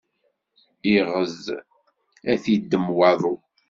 [0.95, 1.43] Iɣed,
[2.31, 3.35] ad t-iddem waḍu.